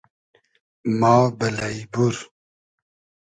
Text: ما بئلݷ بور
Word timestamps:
ما 0.99 1.13
بئلݷ 1.37 1.77
بور 1.91 2.15